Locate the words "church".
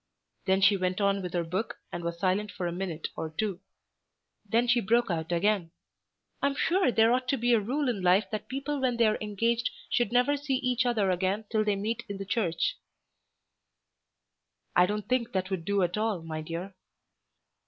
12.25-12.79